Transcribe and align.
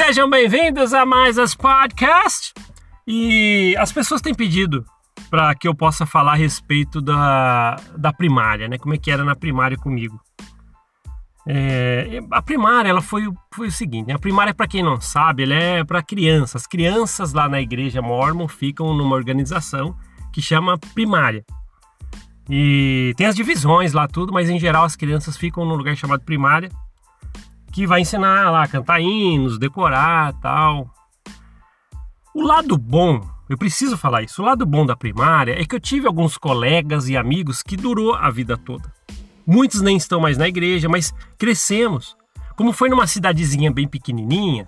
Sejam 0.00 0.30
bem-vindos 0.30 0.94
a 0.94 1.04
mais 1.04 1.40
as 1.40 1.56
podcast. 1.56 2.54
E 3.04 3.74
as 3.76 3.90
pessoas 3.90 4.20
têm 4.20 4.32
pedido 4.32 4.84
para 5.28 5.52
que 5.56 5.66
eu 5.66 5.74
possa 5.74 6.06
falar 6.06 6.34
a 6.34 6.36
respeito 6.36 7.00
da, 7.00 7.74
da 7.96 8.12
primária, 8.12 8.68
né? 8.68 8.78
Como 8.78 8.94
é 8.94 8.96
que 8.96 9.10
era 9.10 9.24
na 9.24 9.34
primária 9.34 9.76
comigo. 9.76 10.20
É, 11.44 12.20
a 12.30 12.40
primária, 12.40 12.88
ela 12.88 13.02
foi, 13.02 13.24
foi 13.52 13.66
o 13.66 13.72
seguinte: 13.72 14.06
né? 14.06 14.14
a 14.14 14.20
primária, 14.20 14.54
para 14.54 14.68
quem 14.68 14.84
não 14.84 15.00
sabe, 15.00 15.42
ela 15.42 15.54
é 15.54 15.82
para 15.82 16.00
crianças. 16.00 16.62
As 16.62 16.66
crianças 16.68 17.32
lá 17.32 17.48
na 17.48 17.60
igreja 17.60 18.00
Mormon 18.00 18.46
ficam 18.46 18.94
numa 18.94 19.16
organização 19.16 19.96
que 20.32 20.40
chama 20.40 20.78
primária. 20.94 21.44
E 22.48 23.12
tem 23.16 23.26
as 23.26 23.34
divisões 23.34 23.92
lá, 23.92 24.06
tudo, 24.06 24.32
mas 24.32 24.48
em 24.48 24.60
geral 24.60 24.84
as 24.84 24.94
crianças 24.94 25.36
ficam 25.36 25.64
num 25.64 25.74
lugar 25.74 25.96
chamado 25.96 26.22
primária, 26.22 26.70
que 27.72 27.86
vai 27.86 28.00
ensinar 28.00 28.50
lá 28.50 28.62
a 28.62 28.68
cantar 28.68 29.00
hinos, 29.00 29.58
decorar 29.58 30.32
tal. 30.40 30.90
O 32.34 32.42
lado 32.42 32.76
bom, 32.76 33.20
eu 33.48 33.56
preciso 33.56 33.96
falar 33.96 34.22
isso, 34.22 34.42
o 34.42 34.44
lado 34.44 34.66
bom 34.66 34.84
da 34.84 34.96
primária 34.96 35.60
é 35.60 35.64
que 35.64 35.74
eu 35.74 35.80
tive 35.80 36.06
alguns 36.06 36.36
colegas 36.36 37.08
e 37.08 37.16
amigos 37.16 37.62
que 37.62 37.76
durou 37.76 38.14
a 38.14 38.30
vida 38.30 38.56
toda. 38.56 38.92
Muitos 39.46 39.80
nem 39.80 39.96
estão 39.96 40.20
mais 40.20 40.36
na 40.36 40.46
igreja, 40.46 40.88
mas 40.88 41.12
crescemos. 41.38 42.16
Como 42.56 42.72
foi 42.72 42.88
numa 42.88 43.06
cidadezinha 43.06 43.72
bem 43.72 43.88
pequenininha, 43.88 44.66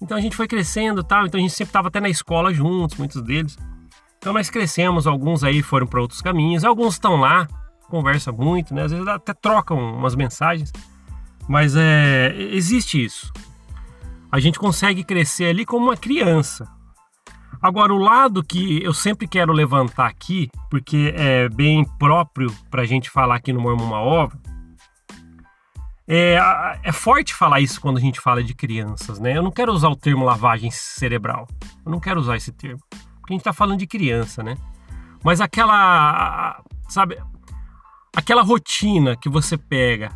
então 0.00 0.16
a 0.16 0.20
gente 0.20 0.36
foi 0.36 0.46
crescendo 0.46 1.02
tal, 1.02 1.26
então 1.26 1.38
a 1.38 1.42
gente 1.42 1.52
sempre 1.52 1.70
estava 1.70 1.88
até 1.88 2.00
na 2.00 2.08
escola 2.08 2.52
juntos, 2.54 2.96
muitos 2.96 3.20
deles. 3.22 3.56
Então 4.18 4.32
nós 4.32 4.50
crescemos, 4.50 5.06
alguns 5.06 5.44
aí 5.44 5.62
foram 5.62 5.86
para 5.86 6.00
outros 6.00 6.20
caminhos, 6.20 6.64
alguns 6.64 6.94
estão 6.94 7.16
lá, 7.16 7.46
conversa 7.88 8.32
muito, 8.32 8.74
né? 8.74 8.84
Às 8.84 8.92
vezes 8.92 9.06
até 9.06 9.32
trocam 9.32 9.78
umas 9.78 10.14
mensagens, 10.14 10.72
mas 11.48 11.74
é, 11.74 12.34
existe 12.52 13.02
isso. 13.02 13.32
A 14.30 14.38
gente 14.38 14.58
consegue 14.58 15.02
crescer 15.02 15.46
ali 15.46 15.64
como 15.64 15.86
uma 15.86 15.96
criança. 15.96 16.68
Agora, 17.60 17.92
o 17.92 17.98
lado 17.98 18.44
que 18.44 18.82
eu 18.82 18.92
sempre 18.92 19.26
quero 19.26 19.52
levantar 19.52 20.06
aqui, 20.06 20.48
porque 20.70 21.12
é 21.16 21.48
bem 21.48 21.84
próprio 21.98 22.54
para 22.70 22.82
a 22.82 22.86
gente 22.86 23.10
falar 23.10 23.36
aqui 23.36 23.52
no 23.52 23.60
Mormon 23.60 23.84
Uma 23.84 24.00
Obra, 24.00 24.38
é, 26.06 26.38
é, 26.84 26.92
forte 26.92 27.34
falar 27.34 27.60
isso 27.60 27.80
quando 27.80 27.98
a 27.98 28.00
gente 28.00 28.20
fala 28.20 28.42
de 28.42 28.54
crianças, 28.54 29.18
né? 29.18 29.36
Eu 29.36 29.42
não 29.42 29.50
quero 29.50 29.72
usar 29.72 29.88
o 29.88 29.96
termo 29.96 30.24
lavagem 30.24 30.70
cerebral. 30.70 31.48
Eu 31.84 31.90
não 31.90 31.98
quero 31.98 32.20
usar 32.20 32.36
esse 32.36 32.52
termo 32.52 32.80
a 33.28 33.34
gente 33.34 33.40
está 33.40 33.52
falando 33.52 33.78
de 33.78 33.86
criança, 33.86 34.42
né? 34.42 34.56
Mas 35.22 35.40
aquela, 35.40 36.62
sabe, 36.88 37.18
aquela 38.16 38.42
rotina 38.42 39.16
que 39.16 39.28
você 39.28 39.56
pega 39.56 40.10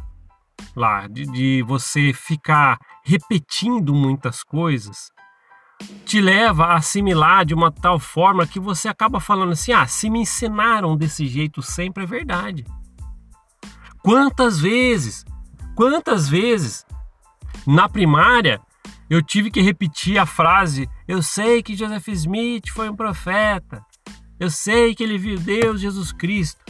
lá, 0.75 1.07
de, 1.07 1.25
de 1.27 1.63
você 1.63 2.13
ficar 2.13 2.79
repetindo 3.05 3.95
muitas 3.95 4.43
coisas, 4.43 5.11
te 6.05 6.21
leva 6.21 6.67
a 6.67 6.77
assimilar 6.77 7.45
de 7.45 7.55
uma 7.55 7.71
tal 7.71 7.99
forma 7.99 8.47
que 8.47 8.61
você 8.61 8.89
acaba 8.89 9.21
falando 9.21 9.53
assim: 9.53 9.73
ah, 9.73 9.87
se 9.87 10.09
me 10.09 10.21
ensinaram 10.21 10.97
desse 10.97 11.27
jeito 11.27 11.63
sempre 11.63 12.05
é 12.05 12.07
verdade. 12.07 12.65
Quantas 14.03 14.61
vezes, 14.61 15.25
quantas 15.75 16.29
vezes 16.29 16.85
na 17.67 17.89
primária 17.89 18.61
eu 19.09 19.23
tive 19.23 19.51
que 19.51 19.61
repetir 19.61 20.19
a 20.19 20.27
frase: 20.27 20.89
Eu 21.07 21.23
sei 21.23 21.63
que 21.63 21.77
Joseph 21.77 22.09
Smith 22.09 22.71
foi 22.71 22.89
um 22.89 22.97
profeta. 22.97 23.85
Eu 24.41 24.51
sei 24.51 24.95
que 24.95 25.05
ele 25.05 25.19
viu 25.19 25.39
Deus, 25.39 25.81
Jesus 25.81 26.13
Cristo. 26.13 26.65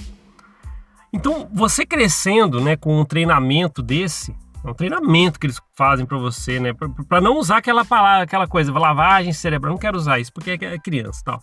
Então, 1.12 1.48
você 1.52 1.84
crescendo, 1.84 2.60
né, 2.60 2.76
com 2.76 2.98
um 3.00 3.04
treinamento 3.04 3.82
desse, 3.82 4.34
é 4.64 4.70
um 4.70 4.74
treinamento 4.74 5.38
que 5.38 5.46
eles 5.46 5.60
fazem 5.74 6.06
para 6.06 6.16
você, 6.16 6.58
né, 6.58 6.72
para 7.08 7.20
não 7.20 7.36
usar 7.36 7.58
aquela 7.58 7.84
palavra, 7.84 8.24
aquela 8.24 8.46
coisa, 8.46 8.72
lavagem 8.72 9.32
cerebral, 9.32 9.72
não 9.72 9.78
quero 9.78 9.96
usar 9.96 10.18
isso 10.18 10.32
porque 10.32 10.52
é 10.52 10.78
criança, 10.78 11.20
tal. 11.24 11.42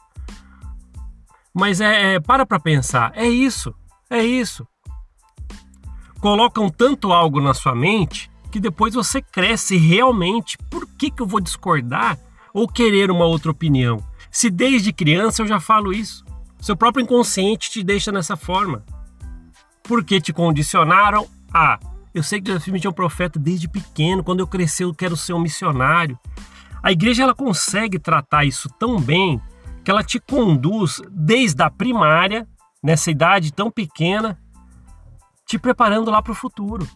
Mas 1.54 1.82
é, 1.82 2.16
é 2.16 2.20
para 2.20 2.46
para 2.46 2.60
pensar, 2.60 3.12
é 3.16 3.28
isso, 3.28 3.74
é 4.10 4.24
isso. 4.24 4.68
Colocam 6.20 6.70
tanto 6.70 7.14
algo 7.14 7.40
na 7.40 7.54
sua 7.54 7.76
mente 7.76 8.30
que 8.52 8.60
depois 8.60 8.94
você 8.94 9.22
cresce 9.22 9.78
realmente. 9.78 10.58
Por 10.70 10.88
que, 10.98 11.12
que 11.12 11.22
eu 11.22 11.28
vou 11.28 11.40
discordar 11.40 12.18
ou 12.54 12.68
querer 12.68 13.12
uma 13.12 13.26
outra 13.26 13.52
opinião? 13.52 14.04
Se 14.32 14.50
desde 14.50 14.92
criança 14.92 15.42
eu 15.42 15.48
já 15.48 15.60
falo 15.60 15.94
isso. 15.94 16.26
Seu 16.60 16.76
próprio 16.76 17.04
inconsciente 17.04 17.72
te 17.72 17.84
deixa 17.84 18.12
nessa 18.12 18.36
forma. 18.36 18.84
Porque 19.90 20.22
te 20.22 20.32
condicionaram 20.32 21.28
a. 21.52 21.80
Eu 22.14 22.22
sei 22.22 22.40
que 22.40 22.46
Deus 22.52 22.68
me 22.68 22.80
é 22.84 22.88
um 22.88 22.94
profeta 22.94 23.40
desde 23.40 23.68
pequeno, 23.68 24.24
quando 24.24 24.40
eu 24.40 24.46
crescer 24.46 24.84
eu 24.84 24.94
quero 24.94 25.18
ser 25.18 25.34
um 25.34 25.40
missionário. 25.40 26.16
A 26.84 26.92
igreja 26.92 27.24
ela 27.24 27.34
consegue 27.34 27.98
tratar 27.98 28.46
isso 28.46 28.70
tão 28.78 29.02
bem 29.02 29.42
que 29.84 29.90
ela 29.90 30.04
te 30.04 30.20
conduz 30.20 31.02
desde 31.10 31.64
a 31.64 31.72
primária, 31.72 32.48
nessa 32.84 33.10
idade 33.10 33.52
tão 33.52 33.72
pequena, 33.72 34.40
te 35.48 35.58
preparando 35.58 36.12
lá 36.12 36.22
para 36.22 36.34
o 36.34 36.36
futuro. 36.36 36.88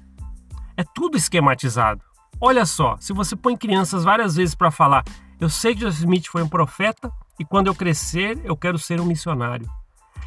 É 0.77 0.83
tudo 0.83 1.17
esquematizado. 1.17 2.03
Olha 2.39 2.63
só, 2.63 2.95
se 2.99 3.11
você 3.11 3.35
põe 3.35 3.57
crianças 3.57 4.03
várias 4.03 4.35
vezes 4.35 4.53
para 4.53 4.69
falar, 4.69 5.03
eu 5.39 5.49
sei 5.49 5.73
que 5.73 5.81
Joseph 5.81 6.01
Smith 6.01 6.27
foi 6.27 6.43
um 6.43 6.47
profeta 6.47 7.11
e 7.39 7.43
quando 7.43 7.65
eu 7.65 7.73
crescer 7.73 8.39
eu 8.43 8.55
quero 8.55 8.77
ser 8.77 9.01
um 9.01 9.05
missionário. 9.05 9.67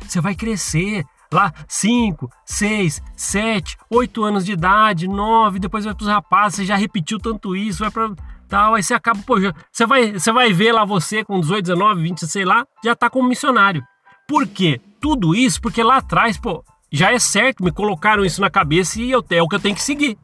Você 0.02 0.20
vai 0.20 0.34
crescer 0.34 1.06
lá 1.32 1.52
5, 1.68 2.30
6, 2.44 3.02
7, 3.16 3.76
8 3.90 4.24
anos 4.24 4.44
de 4.44 4.52
idade, 4.52 5.08
9, 5.08 5.58
depois 5.58 5.84
vai 5.84 5.94
para 5.94 6.02
os 6.02 6.08
rapazes, 6.08 6.56
você 6.56 6.64
já 6.64 6.76
repetiu 6.76 7.18
tanto 7.18 7.54
isso, 7.56 7.80
vai 7.80 7.90
para 7.90 8.12
tal, 8.48 8.74
aí 8.74 8.82
você 8.82 8.94
acaba, 8.94 9.20
pô, 9.22 9.34
você 9.72 9.86
vai, 9.86 10.12
você 10.12 10.32
vai 10.32 10.52
ver 10.52 10.72
lá 10.72 10.84
você 10.84 11.24
com 11.24 11.40
18, 11.40 11.62
19, 11.62 12.02
20, 12.02 12.26
sei 12.26 12.44
lá, 12.44 12.66
já 12.84 12.94
tá 12.94 13.10
como 13.10 13.28
missionário. 13.28 13.82
Por 14.28 14.46
quê? 14.46 14.80
Tudo 15.00 15.34
isso 15.34 15.60
porque 15.60 15.82
lá 15.82 15.96
atrás, 15.96 16.38
pô, 16.38 16.64
já 16.90 17.12
é 17.12 17.18
certo, 17.18 17.62
me 17.62 17.72
colocaram 17.72 18.24
isso 18.24 18.40
na 18.40 18.50
cabeça 18.50 19.00
e 19.00 19.10
eu, 19.10 19.24
é 19.30 19.42
o 19.42 19.48
que 19.48 19.56
eu 19.56 19.60
tenho 19.60 19.74
que 19.74 19.82
seguir. 19.82 20.18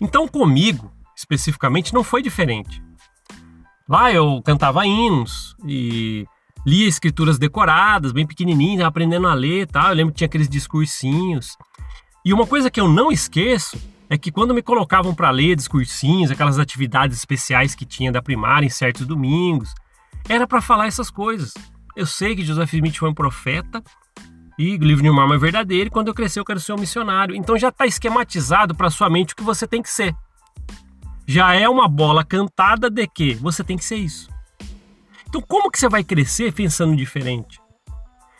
Então, 0.00 0.28
comigo, 0.28 0.90
especificamente, 1.16 1.94
não 1.94 2.04
foi 2.04 2.22
diferente. 2.22 2.82
Lá 3.88 4.12
eu 4.12 4.42
cantava 4.42 4.86
hinos 4.86 5.56
e 5.64 6.26
lia 6.66 6.88
escrituras 6.88 7.38
decoradas, 7.38 8.10
bem 8.10 8.26
pequenininhas, 8.26 8.84
aprendendo 8.84 9.28
a 9.28 9.34
ler 9.34 9.68
tal. 9.68 9.90
Eu 9.90 9.94
lembro 9.94 10.12
que 10.12 10.18
tinha 10.18 10.26
aqueles 10.26 10.48
discursinhos. 10.48 11.56
E 12.24 12.32
uma 12.32 12.44
coisa 12.44 12.68
que 12.68 12.80
eu 12.80 12.88
não 12.88 13.12
esqueço 13.12 13.78
é 14.10 14.18
que 14.18 14.32
quando 14.32 14.52
me 14.52 14.62
colocavam 14.62 15.14
para 15.14 15.30
ler 15.30 15.54
discursinhos, 15.54 16.30
aquelas 16.30 16.58
atividades 16.58 17.16
especiais 17.16 17.74
que 17.74 17.84
tinha 17.84 18.10
da 18.10 18.20
primária 18.20 18.66
em 18.66 18.70
certos 18.70 19.06
domingos, 19.06 19.72
era 20.28 20.46
para 20.46 20.60
falar 20.60 20.88
essas 20.88 21.08
coisas. 21.08 21.54
Eu 21.94 22.04
sei 22.04 22.34
que 22.34 22.44
Joseph 22.44 22.74
Smith 22.74 22.96
foi 22.96 23.08
um 23.08 23.14
profeta, 23.14 23.82
e 24.58 24.74
o 24.74 24.84
livro 24.84 25.02
de 25.02 25.10
Mormon 25.10 25.34
é 25.34 25.38
verdadeiro, 25.38 25.88
e 25.88 25.90
quando 25.90 26.08
eu 26.08 26.14
crescer 26.14 26.40
eu 26.40 26.44
quero 26.44 26.58
ser 26.58 26.72
um 26.72 26.78
missionário. 26.78 27.34
Então 27.34 27.56
já 27.56 27.68
está 27.68 27.86
esquematizado 27.86 28.74
para 28.74 28.90
sua 28.90 29.08
mente 29.08 29.34
o 29.34 29.36
que 29.36 29.42
você 29.42 29.66
tem 29.66 29.82
que 29.82 29.90
ser. 29.90 30.14
Já 31.26 31.54
é 31.54 31.68
uma 31.68 31.88
bola 31.88 32.24
cantada 32.24 32.90
de 32.90 33.06
que 33.06 33.34
você 33.34 33.62
tem 33.62 33.76
que 33.76 33.84
ser 33.84 33.96
isso. 33.96 34.35
Então 35.28 35.40
como 35.40 35.70
que 35.70 35.78
você 35.78 35.88
vai 35.88 36.04
crescer 36.04 36.52
pensando 36.52 36.96
diferente? 36.96 37.60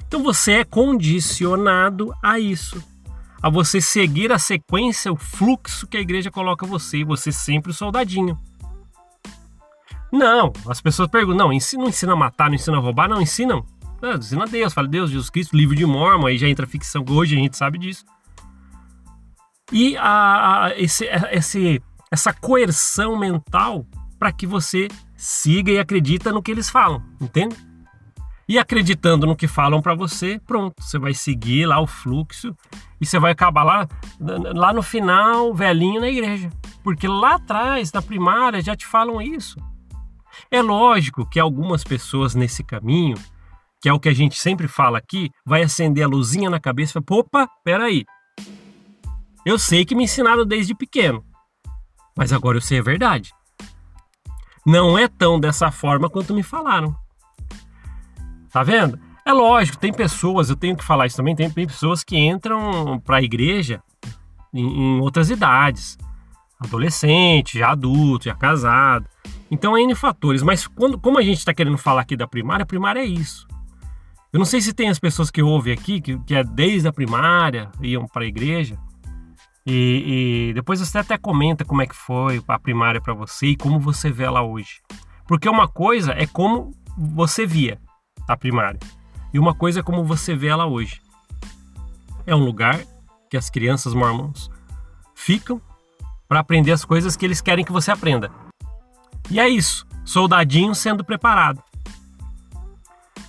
Então 0.07 0.23
você 0.23 0.53
é 0.53 0.65
condicionado 0.65 2.13
a 2.23 2.39
isso. 2.39 2.83
A 3.43 3.51
você 3.51 3.81
seguir 3.81 4.33
a 4.33 4.39
sequência, 4.39 5.13
o 5.13 5.17
fluxo 5.17 5.87
que 5.87 5.97
a 5.97 6.01
igreja 6.01 6.31
coloca 6.31 6.67
você, 6.67 6.99
e 6.99 7.05
você 7.05 7.31
sempre 7.31 7.71
o 7.71 7.75
soldadinho. 7.75 8.39
Não, 10.11 10.53
as 10.69 10.81
pessoas 10.81 11.09
perguntam, 11.09 11.47
não, 11.47 11.53
ensina, 11.53 11.83
não 11.83 11.89
ensina 11.89 12.13
a 12.13 12.17
matar, 12.17 12.49
não 12.49 12.55
ensina 12.55 12.77
a 12.77 12.81
roubar, 12.81 13.09
não 13.09 13.21
ensinam. 13.21 13.65
É, 14.03 14.15
ensina 14.15 14.47
Deus, 14.47 14.73
fala 14.73 14.89
Deus, 14.89 15.11
Jesus 15.11 15.31
Cristo, 15.31 15.57
livro 15.57 15.75
de 15.75 15.85
Mormon, 15.85 16.27
aí 16.27 16.39
já 16.39 16.49
entra 16.49 16.67
ficção, 16.67 17.05
hoje 17.09 17.37
a 17.37 17.39
gente 17.39 17.57
sabe 17.57 17.79
disso. 17.79 18.05
E 19.73 19.97
a, 19.97 20.67
a 20.67 20.79
esse, 20.79 21.05
esse, 21.33 21.83
essa 22.11 22.33
coerção 22.33 23.19
mental 23.19 23.85
para 24.19 24.33
que 24.33 24.47
você 24.47 24.89
siga 25.17 25.71
e 25.71 25.79
acredita 25.79 26.33
no 26.33 26.43
que 26.43 26.51
eles 26.51 26.69
falam, 26.69 27.03
entende? 27.21 27.57
E 28.49 28.59
acreditando 28.59 29.27
no 29.27 29.37
que 29.37 29.49
falam 29.49 29.83
para 29.83 29.95
você, 29.95 30.41
pronto, 30.47 30.75
você 30.81 30.99
vai 30.99 31.13
seguir 31.13 31.67
lá 31.67 31.81
o 31.81 31.87
fluxo 31.87 32.55
e 33.01 33.07
você 33.07 33.19
vai 33.19 33.33
acabar 33.33 33.65
lá, 33.65 33.89
lá 34.21 34.73
no 34.73 34.83
final, 34.83 35.53
velhinho 35.53 36.01
na 36.01 36.09
igreja. 36.09 36.51
Porque 36.85 37.09
lá 37.09 37.35
atrás, 37.35 37.93
na 37.93 38.01
primária, 38.01 38.63
já 38.63 38.77
te 38.77 38.87
falam 38.87 39.21
isso. 39.21 39.59
É 40.51 40.63
lógico 40.63 41.29
que 41.29 41.41
algumas 41.41 41.83
pessoas 41.83 42.35
nesse 42.35 42.63
caminho 42.63 43.17
que 43.81 43.89
é 43.89 43.93
o 43.93 44.01
que 44.01 44.09
a 44.09 44.13
gente 44.13 44.37
sempre 44.37 44.67
fala 44.67 44.99
aqui, 44.99 45.31
vai 45.45 45.63
acender 45.63 46.05
a 46.05 46.09
luzinha 46.09 46.51
na 46.51 46.59
cabeça 46.59 46.91
e 46.91 46.93
fala, 46.95 47.21
opa, 47.21 47.49
peraí. 47.65 48.05
Eu 49.45 49.59
sei 49.59 49.85
que 49.85 49.95
me 49.95 50.05
ensinaram 50.05 50.45
desde 50.45 50.75
pequeno, 50.75 51.25
mas 52.17 52.33
agora 52.33 52.57
eu 52.57 52.61
sei 52.61 52.81
a 52.81 52.83
verdade. 52.83 53.33
Não 54.67 54.99
é 54.99 55.07
tão 55.07 55.39
dessa 55.39 55.71
forma 55.71 56.11
quanto 56.11 56.35
me 56.35 56.43
falaram. 56.43 56.97
Tá 58.51 58.65
vendo? 58.65 58.99
É 59.25 59.33
lógico, 59.33 59.79
tem 59.79 59.93
pessoas, 59.93 60.51
eu 60.51 60.57
tenho 60.57 60.77
que 60.77 60.85
falar 60.85 61.07
isso 61.07 61.17
também, 61.17 61.37
tem 61.37 61.51
pessoas 61.51 62.03
que 62.03 62.17
entram 62.17 63.01
para 63.01 63.19
a 63.19 63.23
igreja 63.23 63.81
em, 64.53 64.67
em 64.67 65.01
outras 65.01 65.31
idades. 65.31 65.97
adolescente, 66.59 67.59
já 67.59 67.71
adulto, 67.71 68.25
já 68.25 68.35
casado. 68.35 69.07
Então 69.51 69.77
é 69.77 69.83
N 69.83 69.95
fatores, 69.95 70.43
mas 70.43 70.67
quando, 70.67 70.99
como 70.99 71.19
a 71.19 71.23
gente 71.23 71.39
está 71.39 71.55
querendo 71.55 71.79
falar 71.79 72.01
aqui 72.01 72.17
da 72.17 72.27
primária, 72.27 72.65
a 72.65 72.67
primária 72.67 73.01
é 73.01 73.05
isso. 73.05 73.47
Eu 74.33 74.39
não 74.39 74.45
sei 74.45 74.61
se 74.61 74.75
tem 74.75 74.89
as 74.89 74.99
pessoas 74.99 75.31
que 75.31 75.43
ouvem 75.43 75.73
aqui, 75.73 76.01
que, 76.01 76.19
que 76.21 76.35
é 76.35 76.43
desde 76.43 76.89
a 76.89 76.93
primária, 76.93 77.71
iam 77.81 78.07
para 78.07 78.25
a 78.25 78.27
igreja, 78.27 78.77
e, 79.67 80.51
e, 80.51 80.55
depois 80.55 80.79
você 80.79 80.99
até 80.99 81.19
comenta 81.19 81.65
como 81.65 81.83
é 81.83 81.87
que 81.87 81.97
foi 81.97 82.41
a 82.47 82.59
primária 82.59 83.01
para 83.01 83.13
você 83.13 83.49
e 83.49 83.57
como 83.57 83.81
você 83.81 84.13
vê 84.13 84.23
ela 84.23 84.43
hoje. 84.43 84.81
Porque 85.27 85.49
uma 85.49 85.67
coisa 85.67 86.13
é 86.13 86.25
como 86.25 86.71
você 86.97 87.45
via 87.45 87.81
a 88.29 88.37
primária, 88.37 88.79
e 89.35 89.39
uma 89.39 89.55
coisa 89.55 89.81
é 89.81 89.83
como 89.83 90.05
você 90.05 90.35
vê 90.37 90.47
ela 90.47 90.67
hoje. 90.67 91.03
É 92.25 92.35
um 92.35 92.45
lugar 92.45 92.81
que 93.29 93.37
as 93.37 93.51
crianças 93.51 93.93
mormons 93.93 94.49
ficam 95.15 95.61
para 96.29 96.41
aprender 96.41 96.73
as 96.73 96.85
coisas 96.85 97.17
que 97.17 97.25
eles 97.25 97.41
querem 97.41 97.65
que 97.65 97.73
você 97.73 97.91
aprenda. 97.91 98.31
E 99.29 99.41
é 99.41 99.49
isso, 99.49 99.85
soldadinho 100.05 100.75
sendo 100.75 101.05
preparado. 101.05 101.63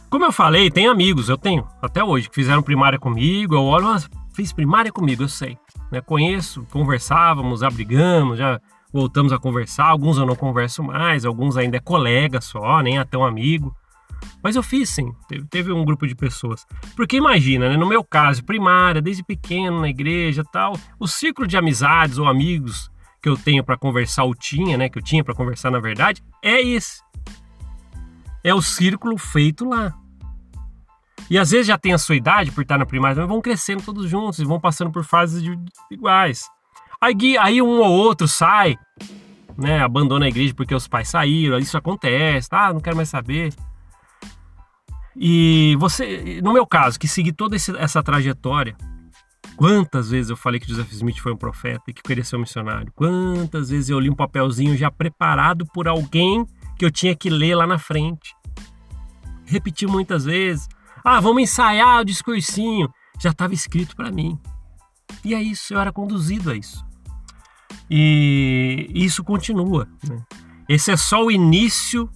Como 0.09 0.23
eu 0.23 0.31
falei, 0.31 0.71
tem 0.71 0.87
amigos, 0.87 1.27
eu 1.29 1.37
tenho 1.37 1.67
até 1.81 2.03
hoje, 2.03 2.29
que 2.29 2.35
fizeram 2.35 2.63
primária 2.63 2.97
comigo. 2.97 3.55
Eu 3.55 3.63
olho, 3.63 3.87
fiz 4.33 4.53
primária 4.53 4.91
comigo, 4.91 5.23
eu 5.23 5.27
sei. 5.27 5.57
Né? 5.91 6.01
Conheço, 6.01 6.65
conversávamos, 6.71 7.63
abrigamos, 7.63 8.37
já 8.37 8.59
voltamos 8.91 9.31
a 9.31 9.39
conversar. 9.39 9.85
Alguns 9.85 10.17
eu 10.17 10.25
não 10.25 10.35
converso 10.35 10.83
mais, 10.83 11.25
alguns 11.25 11.57
ainda 11.57 11.77
é 11.77 11.79
colega 11.79 12.41
só, 12.41 12.81
nem 12.81 12.97
até 12.97 13.17
um 13.17 13.25
amigo. 13.25 13.75
Mas 14.41 14.55
eu 14.55 14.63
fiz 14.63 14.89
sim, 14.89 15.11
teve, 15.27 15.45
teve 15.45 15.71
um 15.71 15.85
grupo 15.85 16.07
de 16.07 16.15
pessoas. 16.15 16.65
Porque 16.95 17.17
imagina, 17.17 17.69
né, 17.69 17.77
no 17.77 17.87
meu 17.87 18.03
caso, 18.03 18.43
primária, 18.43 19.01
desde 19.01 19.23
pequeno 19.23 19.81
na 19.81 19.89
igreja 19.89 20.43
tal, 20.51 20.77
o 20.99 21.07
círculo 21.07 21.47
de 21.47 21.57
amizades 21.57 22.17
ou 22.17 22.27
amigos 22.27 22.89
que 23.21 23.29
eu 23.29 23.37
tenho 23.37 23.63
para 23.63 23.77
conversar, 23.77 24.23
ou 24.23 24.33
tinha, 24.33 24.77
né, 24.77 24.89
que 24.89 24.97
eu 24.97 25.03
tinha 25.03 25.23
para 25.23 25.35
conversar 25.35 25.69
na 25.69 25.79
verdade, 25.79 26.23
é 26.43 26.61
esse 26.61 27.01
é 28.47 28.53
o 28.53 28.61
círculo 28.61 29.17
feito 29.17 29.67
lá. 29.67 29.93
E 31.29 31.37
às 31.37 31.51
vezes 31.51 31.67
já 31.67 31.77
tem 31.77 31.93
a 31.93 31.97
sua 31.97 32.15
idade 32.15 32.51
por 32.51 32.61
estar 32.61 32.77
na 32.77 32.85
primária, 32.85 33.17
mas 33.17 33.27
vão 33.27 33.41
crescendo 33.41 33.83
todos 33.83 34.09
juntos 34.09 34.39
e 34.39 34.45
vão 34.45 34.59
passando 34.59 34.91
por 34.91 35.03
fases 35.03 35.43
iguais. 35.91 36.49
Aí, 37.01 37.37
aí 37.37 37.61
um 37.61 37.79
ou 37.79 37.91
outro 37.91 38.27
sai, 38.27 38.77
né, 39.57 39.81
abandona 39.81 40.25
a 40.25 40.29
igreja 40.29 40.53
porque 40.53 40.73
os 40.73 40.87
pais 40.87 41.09
saíram, 41.09 41.59
isso 41.59 41.77
acontece, 41.77 42.49
tá? 42.49 42.73
Não 42.73 42.79
quero 42.79 42.95
mais 42.95 43.09
saber. 43.09 43.53
E 45.15 45.75
você, 45.79 46.39
no 46.41 46.53
meu 46.53 46.65
caso, 46.65 46.99
que 46.99 47.07
segui 47.07 47.31
toda 47.31 47.55
essa 47.55 48.01
trajetória, 48.01 48.75
quantas 49.55 50.09
vezes 50.09 50.29
eu 50.29 50.37
falei 50.37 50.59
que 50.59 50.69
Joseph 50.69 50.91
Smith 50.91 51.17
foi 51.17 51.33
um 51.33 51.37
profeta 51.37 51.83
e 51.87 51.93
que 51.93 52.01
queria 52.01 52.23
ser 52.23 52.37
um 52.37 52.41
missionário? 52.41 52.91
Quantas 52.95 53.69
vezes 53.69 53.89
eu 53.89 53.99
li 53.99 54.09
um 54.09 54.15
papelzinho 54.15 54.77
já 54.77 54.89
preparado 54.89 55.65
por 55.73 55.87
alguém 55.87 56.45
que 56.77 56.85
eu 56.85 56.91
tinha 56.91 57.15
que 57.15 57.29
ler 57.29 57.55
lá 57.55 57.67
na 57.67 57.77
frente? 57.79 58.37
repeti 59.47 59.87
muitas 59.87 60.25
vezes. 60.25 60.67
Ah, 61.09 61.21
vamos 61.21 61.41
ensaiar 61.41 62.01
o 62.01 62.03
discursinho. 62.03 62.89
Já 63.17 63.29
estava 63.29 63.53
escrito 63.53 63.95
para 63.95 64.11
mim. 64.11 64.37
E 65.23 65.33
é 65.33 65.41
isso, 65.41 65.73
eu 65.73 65.79
era 65.79 65.89
conduzido 65.89 66.51
a 66.51 66.53
isso. 66.53 66.85
E 67.89 68.91
isso 68.93 69.23
continua. 69.23 69.87
Né? 70.05 70.21
Esse 70.67 70.91
é 70.91 70.97
só 70.97 71.23
o 71.23 71.31
início, 71.31 72.09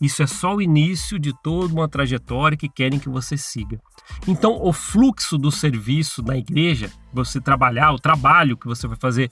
isso 0.00 0.22
é 0.22 0.28
só 0.28 0.54
o 0.54 0.62
início 0.62 1.18
de 1.18 1.32
toda 1.42 1.74
uma 1.74 1.88
trajetória 1.88 2.56
que 2.56 2.68
querem 2.68 3.00
que 3.00 3.08
você 3.08 3.36
siga. 3.36 3.80
Então, 4.28 4.62
o 4.62 4.72
fluxo 4.72 5.36
do 5.36 5.50
serviço 5.50 6.22
na 6.22 6.36
igreja, 6.36 6.88
você 7.12 7.40
trabalhar, 7.40 7.90
o 7.90 7.98
trabalho 7.98 8.56
que 8.56 8.68
você 8.68 8.86
vai 8.86 8.96
fazer 8.96 9.28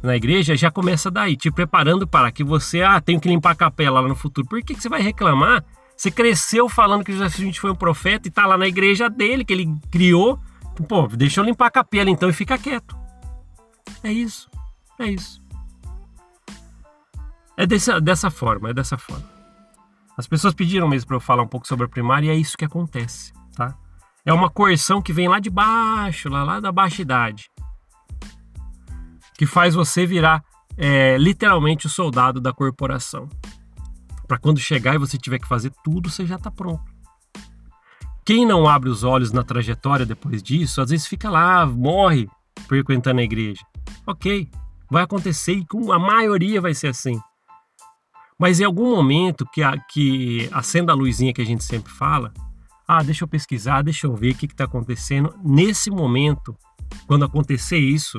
na 0.00 0.14
igreja 0.14 0.54
já 0.54 0.70
começa 0.70 1.10
daí, 1.10 1.36
te 1.36 1.50
preparando 1.50 2.06
para 2.06 2.30
que 2.30 2.44
você, 2.44 2.82
ah, 2.82 3.00
tenho 3.00 3.20
que 3.20 3.28
limpar 3.28 3.50
a 3.50 3.56
capela 3.56 3.98
lá 3.98 4.06
no 4.06 4.14
futuro. 4.14 4.46
Por 4.46 4.62
que, 4.62 4.76
que 4.76 4.80
você 4.80 4.88
vai 4.88 5.02
reclamar 5.02 5.64
você 5.96 6.10
cresceu 6.10 6.68
falando 6.68 7.04
que 7.04 7.12
Jesus 7.12 7.34
Cristo 7.34 7.60
foi 7.60 7.70
um 7.70 7.76
profeta 7.76 8.28
e 8.28 8.30
tá 8.30 8.46
lá 8.46 8.58
na 8.58 8.66
igreja 8.66 9.08
dele, 9.08 9.44
que 9.44 9.52
ele 9.52 9.72
criou. 9.90 10.38
Pô, 10.88 11.06
deixa 11.06 11.40
eu 11.40 11.44
limpar 11.44 11.66
a 11.66 11.70
capela 11.70 12.10
então 12.10 12.28
e 12.28 12.32
fica 12.32 12.58
quieto. 12.58 12.96
É 14.02 14.12
isso. 14.12 14.50
É 14.98 15.06
isso. 15.06 15.42
É 17.56 17.66
dessa, 17.66 18.00
dessa 18.00 18.30
forma, 18.30 18.70
é 18.70 18.74
dessa 18.74 18.98
forma. 18.98 19.32
As 20.16 20.26
pessoas 20.26 20.54
pediram 20.54 20.88
mesmo 20.88 21.08
para 21.08 21.16
eu 21.16 21.20
falar 21.20 21.42
um 21.42 21.48
pouco 21.48 21.66
sobre 21.66 21.86
a 21.86 21.88
primária 21.88 22.26
e 22.26 22.30
é 22.30 22.34
isso 22.34 22.56
que 22.56 22.64
acontece, 22.64 23.32
tá? 23.56 23.76
É 24.24 24.32
uma 24.32 24.48
coerção 24.48 25.02
que 25.02 25.12
vem 25.12 25.28
lá 25.28 25.38
de 25.38 25.50
baixo, 25.50 26.28
lá, 26.28 26.42
lá 26.44 26.60
da 26.60 26.72
baixa 26.72 27.02
idade, 27.02 27.50
que 29.36 29.46
faz 29.46 29.74
você 29.74 30.06
virar 30.06 30.42
é, 30.76 31.16
literalmente 31.18 31.86
o 31.86 31.90
soldado 31.90 32.40
da 32.40 32.52
corporação 32.52 33.28
para 34.34 34.40
quando 34.40 34.58
chegar 34.58 34.96
e 34.96 34.98
você 34.98 35.16
tiver 35.16 35.38
que 35.38 35.46
fazer 35.46 35.72
tudo, 35.84 36.10
você 36.10 36.26
já 36.26 36.34
está 36.34 36.50
pronto. 36.50 36.82
Quem 38.24 38.44
não 38.44 38.66
abre 38.66 38.88
os 38.90 39.04
olhos 39.04 39.30
na 39.30 39.44
trajetória 39.44 40.04
depois 40.04 40.42
disso, 40.42 40.80
às 40.80 40.90
vezes 40.90 41.06
fica 41.06 41.30
lá, 41.30 41.64
morre 41.64 42.28
frequentando 42.66 43.20
a 43.20 43.22
igreja. 43.22 43.60
Ok, 44.04 44.50
vai 44.90 45.04
acontecer 45.04 45.52
e 45.52 45.64
com 45.64 45.92
a 45.92 46.00
maioria 46.00 46.60
vai 46.60 46.74
ser 46.74 46.88
assim. 46.88 47.20
Mas 48.36 48.58
em 48.58 48.64
algum 48.64 48.90
momento 48.90 49.46
que, 49.52 49.62
a, 49.62 49.78
que 49.78 50.48
acenda 50.50 50.90
a 50.90 50.96
luzinha 50.96 51.32
que 51.32 51.42
a 51.42 51.46
gente 51.46 51.62
sempre 51.62 51.92
fala, 51.92 52.32
ah, 52.88 53.04
deixa 53.04 53.22
eu 53.22 53.28
pesquisar, 53.28 53.82
deixa 53.82 54.08
eu 54.08 54.16
ver 54.16 54.32
o 54.32 54.34
que 54.34 54.46
está 54.46 54.64
acontecendo. 54.64 55.32
Nesse 55.44 55.92
momento, 55.92 56.56
quando 57.06 57.24
acontecer 57.24 57.78
isso, 57.78 58.18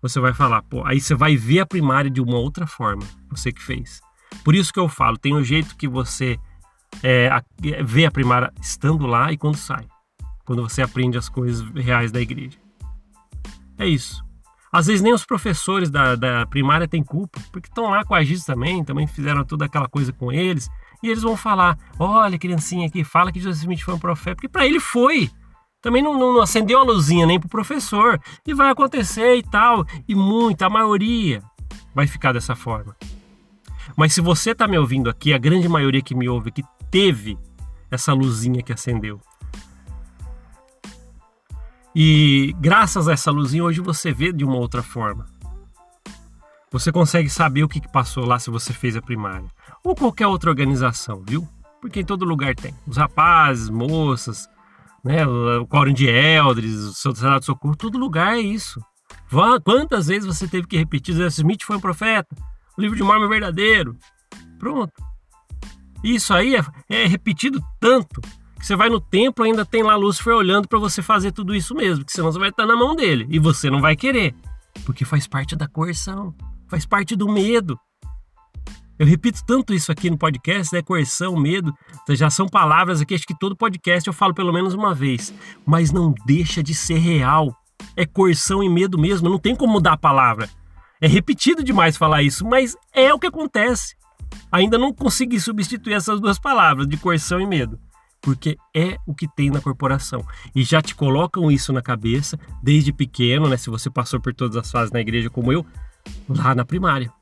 você 0.00 0.18
vai 0.18 0.34
falar, 0.34 0.62
pô, 0.62 0.84
aí 0.84 1.00
você 1.00 1.14
vai 1.14 1.36
ver 1.36 1.60
a 1.60 1.66
primária 1.66 2.10
de 2.10 2.20
uma 2.20 2.38
outra 2.38 2.66
forma, 2.66 3.04
você 3.30 3.52
que 3.52 3.62
fez. 3.62 4.02
Por 4.44 4.54
isso 4.54 4.72
que 4.72 4.80
eu 4.80 4.88
falo, 4.88 5.16
tem 5.16 5.34
um 5.34 5.42
jeito 5.42 5.76
que 5.76 5.88
você 5.88 6.38
é, 7.02 7.30
vê 7.84 8.06
a 8.06 8.10
primária 8.10 8.52
estando 8.60 9.06
lá 9.06 9.32
e 9.32 9.36
quando 9.36 9.56
sai. 9.56 9.86
Quando 10.44 10.62
você 10.62 10.82
aprende 10.82 11.16
as 11.16 11.28
coisas 11.28 11.62
reais 11.70 12.10
da 12.10 12.20
igreja. 12.20 12.58
É 13.78 13.86
isso. 13.86 14.22
Às 14.72 14.86
vezes 14.86 15.02
nem 15.02 15.12
os 15.12 15.24
professores 15.24 15.90
da, 15.90 16.16
da 16.16 16.46
primária 16.46 16.88
têm 16.88 17.04
culpa, 17.04 17.38
porque 17.52 17.68
estão 17.68 17.90
lá 17.90 18.04
com 18.04 18.14
a 18.14 18.24
Giz 18.24 18.42
também, 18.44 18.82
também 18.82 19.06
fizeram 19.06 19.44
toda 19.44 19.66
aquela 19.66 19.86
coisa 19.86 20.12
com 20.12 20.32
eles. 20.32 20.68
E 21.02 21.08
eles 21.08 21.22
vão 21.22 21.36
falar: 21.36 21.78
olha, 21.98 22.38
criancinha 22.38 22.86
aqui, 22.86 23.04
fala 23.04 23.30
que 23.30 23.38
Jesus 23.38 23.58
Smith 23.58 23.82
foi 23.82 23.94
um 23.94 23.98
profeta, 23.98 24.36
porque 24.36 24.48
para 24.48 24.66
ele 24.66 24.80
foi. 24.80 25.30
Também 25.82 26.00
não, 26.00 26.16
não, 26.16 26.40
acendeu 26.40 26.78
a 26.78 26.84
luzinha 26.84 27.26
nem 27.26 27.38
pro 27.38 27.48
professor. 27.48 28.18
E 28.46 28.54
vai 28.54 28.70
acontecer 28.70 29.34
e 29.36 29.42
tal. 29.42 29.84
E 30.08 30.14
muita, 30.14 30.66
a 30.66 30.70
maioria 30.70 31.42
vai 31.94 32.06
ficar 32.06 32.32
dessa 32.32 32.54
forma. 32.54 32.96
Mas 33.96 34.12
se 34.12 34.20
você 34.20 34.52
está 34.52 34.66
me 34.66 34.78
ouvindo 34.78 35.10
aqui, 35.10 35.32
a 35.32 35.38
grande 35.38 35.68
maioria 35.68 36.02
que 36.02 36.14
me 36.14 36.28
ouve 36.28 36.50
que 36.50 36.62
teve 36.90 37.38
essa 37.90 38.12
luzinha 38.12 38.62
que 38.62 38.72
acendeu. 38.72 39.20
E 41.94 42.54
graças 42.58 43.06
a 43.06 43.12
essa 43.12 43.30
luzinha 43.30 43.64
hoje 43.64 43.80
você 43.80 44.12
vê 44.12 44.32
de 44.32 44.44
uma 44.44 44.56
outra 44.56 44.82
forma. 44.82 45.26
Você 46.70 46.90
consegue 46.90 47.28
saber 47.28 47.62
o 47.64 47.68
que 47.68 47.86
passou 47.88 48.24
lá 48.24 48.38
se 48.38 48.48
você 48.48 48.72
fez 48.72 48.96
a 48.96 49.02
primária. 49.02 49.46
Ou 49.84 49.94
qualquer 49.94 50.26
outra 50.26 50.48
organização, 50.48 51.22
viu? 51.26 51.46
Porque 51.82 52.00
em 52.00 52.04
todo 52.04 52.24
lugar 52.24 52.54
tem. 52.54 52.74
Os 52.86 52.96
rapazes, 52.96 53.68
moças, 53.68 54.48
né, 55.04 55.26
o 55.26 55.66
quórum 55.66 55.92
de 55.92 56.08
eldres, 56.08 56.76
o 56.76 56.94
Sociedade 56.94 57.40
de 57.40 57.46
Socorro, 57.46 57.76
todo 57.76 57.98
lugar 57.98 58.34
é 58.34 58.40
isso. 58.40 58.80
Quantas 59.64 60.06
vezes 60.06 60.24
você 60.26 60.48
teve 60.48 60.66
que 60.66 60.78
repetir, 60.78 61.14
Smith 61.26 61.62
foi 61.64 61.76
um 61.76 61.80
profeta? 61.80 62.34
O 62.76 62.80
livro 62.80 62.96
de 62.96 63.02
Mormon 63.02 63.26
é 63.26 63.28
verdadeiro. 63.28 63.96
Pronto. 64.58 64.92
Isso 66.02 66.34
aí 66.34 66.56
é, 66.56 66.64
é, 66.88 67.06
repetido 67.06 67.62
tanto 67.78 68.20
que 68.58 68.66
você 68.66 68.76
vai 68.76 68.88
no 68.88 69.00
templo 69.00 69.44
ainda 69.44 69.64
tem 69.64 69.82
lá 69.82 69.96
Lúcifer 69.96 70.34
olhando 70.34 70.68
para 70.68 70.78
você 70.78 71.02
fazer 71.02 71.32
tudo 71.32 71.54
isso 71.54 71.74
mesmo, 71.74 72.04
que 72.04 72.12
senão 72.12 72.30
você 72.30 72.38
vai 72.38 72.50
estar 72.50 72.66
na 72.66 72.76
mão 72.76 72.94
dele 72.94 73.26
e 73.28 73.38
você 73.38 73.68
não 73.68 73.80
vai 73.80 73.96
querer, 73.96 74.34
porque 74.84 75.04
faz 75.04 75.26
parte 75.26 75.56
da 75.56 75.66
coerção, 75.66 76.34
faz 76.68 76.86
parte 76.86 77.16
do 77.16 77.28
medo. 77.28 77.78
Eu 78.98 79.06
repito 79.06 79.44
tanto 79.44 79.74
isso 79.74 79.90
aqui 79.90 80.08
no 80.08 80.16
podcast, 80.16 80.72
né? 80.72 80.80
Coerção, 80.80 81.36
medo, 81.36 81.74
já 82.10 82.30
são 82.30 82.46
palavras 82.46 83.00
aqui, 83.00 83.14
acho 83.14 83.26
que 83.26 83.36
todo 83.36 83.56
podcast 83.56 84.06
eu 84.06 84.12
falo 84.12 84.32
pelo 84.32 84.52
menos 84.52 84.74
uma 84.74 84.94
vez, 84.94 85.34
mas 85.66 85.90
não 85.90 86.14
deixa 86.24 86.62
de 86.62 86.72
ser 86.72 86.98
real. 86.98 87.52
É 87.96 88.06
coerção 88.06 88.62
e 88.62 88.68
medo 88.68 88.96
mesmo, 88.96 89.28
não 89.28 89.40
tem 89.40 89.56
como 89.56 89.72
mudar 89.72 89.94
a 89.94 89.98
palavra. 89.98 90.48
É 91.02 91.08
repetido 91.08 91.64
demais 91.64 91.96
falar 91.96 92.22
isso, 92.22 92.46
mas 92.46 92.76
é 92.94 93.12
o 93.12 93.18
que 93.18 93.26
acontece. 93.26 93.96
Ainda 94.52 94.78
não 94.78 94.94
consegui 94.94 95.40
substituir 95.40 95.94
essas 95.94 96.20
duas 96.20 96.38
palavras, 96.38 96.86
de 96.86 96.96
coerção 96.96 97.40
e 97.40 97.46
medo, 97.46 97.76
porque 98.20 98.56
é 98.72 98.96
o 99.04 99.12
que 99.12 99.26
tem 99.26 99.50
na 99.50 99.60
corporação. 99.60 100.24
E 100.54 100.62
já 100.62 100.80
te 100.80 100.94
colocam 100.94 101.50
isso 101.50 101.72
na 101.72 101.82
cabeça 101.82 102.38
desde 102.62 102.92
pequeno, 102.92 103.48
né? 103.48 103.56
Se 103.56 103.68
você 103.68 103.90
passou 103.90 104.20
por 104.20 104.32
todas 104.32 104.56
as 104.56 104.70
fases 104.70 104.92
na 104.92 105.00
igreja 105.00 105.28
como 105.28 105.52
eu, 105.52 105.66
lá 106.28 106.54
na 106.54 106.64
primária. 106.64 107.12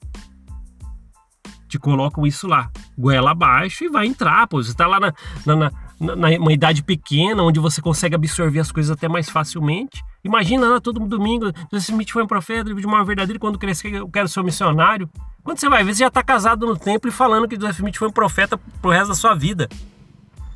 Te 1.67 1.79
colocam 1.79 2.27
isso 2.27 2.47
lá, 2.47 2.71
goela 2.99 3.31
abaixo 3.31 3.85
e 3.85 3.89
vai 3.89 4.05
entrar, 4.05 4.47
pô. 4.47 4.63
Você 4.63 4.73
está 4.73 4.87
lá 4.87 5.01
na, 5.01 5.15
na, 5.47 5.57
na, 5.99 6.39
na, 6.39 6.53
idade 6.53 6.83
pequena, 6.83 7.43
onde 7.43 7.59
você 7.59 7.81
consegue 7.81 8.15
absorver 8.15 8.61
as 8.61 8.71
coisas 8.71 8.91
até 8.91 9.09
mais 9.09 9.31
facilmente 9.31 10.05
Imagina 10.23 10.69
lá 10.69 10.81
todo 10.81 11.01
domingo, 11.01 11.47
Joseph 11.73 11.89
Smith 11.91 12.11
foi 12.11 12.23
um 12.23 12.27
profeta 12.27 12.75
de 12.75 12.87
uma 12.87 13.05
verdadeira 13.05 13.39
quando 13.39 13.59
crescer 13.59 13.95
eu 13.95 14.09
quero 14.09 14.29
ser 14.29 14.41
um 14.41 14.45
missionário. 14.45 15.09
Quando 15.43 15.59
você 15.59 15.69
vai 15.69 15.83
ver, 15.83 15.95
você 15.95 16.01
já 16.01 16.09
está 16.09 16.23
casado 16.23 16.67
no 16.67 16.77
templo 16.77 17.09
e 17.09 17.13
falando 17.13 17.49
que 17.49 17.57
Joseph 17.57 17.79
Smith 17.79 17.97
foi 17.97 18.09
um 18.09 18.13
profeta 18.13 18.59
pro 18.83 18.91
resto 18.91 19.09
da 19.09 19.15
sua 19.15 19.35
vida. 19.35 19.69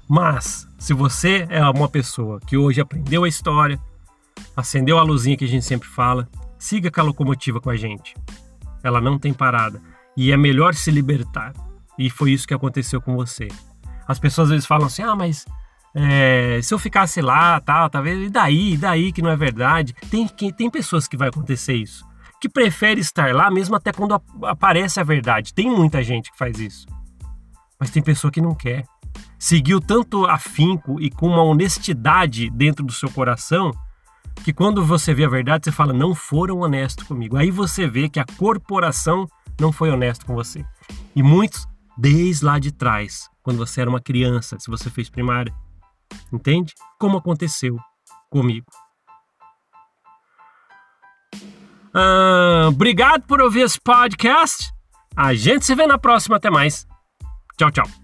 Mas, 0.08 0.68
se 0.78 0.92
você 0.92 1.46
é 1.48 1.64
uma 1.64 1.88
pessoa 1.88 2.38
que 2.40 2.56
hoje 2.58 2.80
aprendeu 2.80 3.24
a 3.24 3.28
história, 3.28 3.80
acendeu 4.54 4.98
a 4.98 5.02
luzinha 5.02 5.36
que 5.36 5.44
a 5.44 5.48
gente 5.48 5.64
sempre 5.64 5.88
fala, 5.88 6.28
siga 6.58 6.90
com 6.90 7.00
a 7.00 7.04
locomotiva 7.04 7.60
com 7.60 7.70
a 7.70 7.76
gente. 7.76 8.14
Ela 8.82 9.00
não 9.00 9.18
tem 9.18 9.32
parada. 9.32 9.80
E 10.14 10.30
é 10.30 10.36
melhor 10.36 10.74
se 10.74 10.90
libertar. 10.90 11.54
E 11.98 12.10
foi 12.10 12.32
isso 12.32 12.46
que 12.46 12.54
aconteceu 12.54 13.00
com 13.00 13.16
você. 13.16 13.48
As 14.06 14.18
pessoas 14.18 14.48
às 14.48 14.50
vezes 14.52 14.66
falam 14.66 14.86
assim: 14.86 15.02
ah, 15.02 15.16
mas 15.16 15.46
é, 15.94 16.58
se 16.60 16.74
eu 16.74 16.78
ficasse 16.78 17.20
lá, 17.20 17.60
tal, 17.60 17.88
talvez, 17.88 18.26
e 18.26 18.28
daí, 18.28 18.72
e 18.72 18.76
daí 18.76 19.12
que 19.12 19.22
não 19.22 19.30
é 19.30 19.36
verdade? 19.36 19.94
Tem, 20.10 20.26
tem 20.26 20.68
pessoas 20.68 21.06
que 21.06 21.16
vai 21.16 21.28
acontecer 21.28 21.74
isso, 21.74 22.04
que 22.40 22.48
prefere 22.48 23.00
estar 23.00 23.32
lá 23.32 23.50
mesmo 23.50 23.76
até 23.76 23.92
quando 23.92 24.20
aparece 24.42 24.98
a 24.98 25.04
verdade. 25.04 25.54
Tem 25.54 25.70
muita 25.70 26.02
gente 26.02 26.32
que 26.32 26.38
faz 26.38 26.58
isso. 26.58 26.86
Mas 27.78 27.90
tem 27.90 28.02
pessoa 28.02 28.30
que 28.30 28.40
não 28.40 28.54
quer. 28.54 28.84
Seguiu 29.38 29.80
tanto 29.80 30.26
afinco 30.26 31.00
e 31.00 31.10
com 31.10 31.28
uma 31.28 31.42
honestidade 31.42 32.50
dentro 32.50 32.84
do 32.84 32.92
seu 32.92 33.10
coração 33.10 33.70
que 34.42 34.52
quando 34.52 34.84
você 34.84 35.14
vê 35.14 35.24
a 35.24 35.28
verdade, 35.28 35.64
você 35.64 35.72
fala, 35.72 35.92
não 35.92 36.14
foram 36.14 36.58
honestos 36.60 37.06
comigo. 37.06 37.36
Aí 37.36 37.50
você 37.50 37.86
vê 37.86 38.08
que 38.08 38.18
a 38.18 38.24
corporação 38.36 39.28
não 39.60 39.70
foi 39.70 39.90
honesto 39.90 40.26
com 40.26 40.34
você. 40.34 40.64
E 41.14 41.22
muitos, 41.22 41.68
desde 41.96 42.44
lá 42.44 42.58
de 42.58 42.72
trás, 42.72 43.28
quando 43.42 43.58
você 43.58 43.80
era 43.80 43.90
uma 43.90 44.00
criança, 44.00 44.58
se 44.58 44.68
você 44.68 44.90
fez 44.90 45.08
primária, 45.08 45.54
Entende? 46.32 46.74
Como 46.98 47.18
aconteceu 47.18 47.76
comigo. 48.30 48.66
Ah, 51.94 52.66
obrigado 52.68 53.22
por 53.22 53.40
ouvir 53.40 53.60
esse 53.60 53.80
podcast. 53.80 54.72
A 55.16 55.32
gente 55.32 55.64
se 55.64 55.74
vê 55.74 55.86
na 55.86 55.98
próxima. 55.98 56.36
Até 56.36 56.50
mais. 56.50 56.86
Tchau, 57.56 57.70
tchau. 57.70 58.03